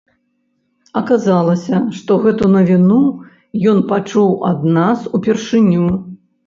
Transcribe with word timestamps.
Аказалася, 1.01 1.81
што 1.99 2.11
гэту 2.25 2.51
навіну 2.57 2.99
ён 3.75 3.87
пачуў 3.93 4.29
ад 4.53 4.69
нас 4.83 4.99
упершыню. 5.21 5.85